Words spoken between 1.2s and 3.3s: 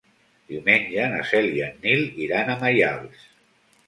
Cel i en Nil iran a Maials.